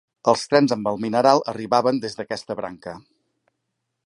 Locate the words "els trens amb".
0.31-0.89